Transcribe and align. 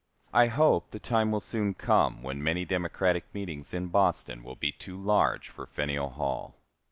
I 0.33 0.47
hope 0.47 0.89
the 0.89 0.97
time 0.97 1.29
will 1.31 1.39
soon 1.39 1.75
come 1.75 2.23
when 2.23 2.41
many 2.41 2.65
Democratic 2.65 3.25
meetings 3.35 3.71
in 3.71 3.89
Boston 3.89 4.41
will 4.43 4.55
be 4.55 4.71
too 4.71 4.99
large 4.99 5.49
for 5.49 5.67
Faneuil 5.67 6.09
Hall. 6.09 6.55